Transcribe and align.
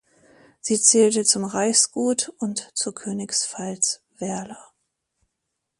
Sie 0.61 0.81
zählte 0.81 1.25
zum 1.25 1.45
Reichsgut 1.45 2.33
und 2.39 2.71
zur 2.73 2.95
Königspfalz 2.95 4.01
Werla. 4.17 4.71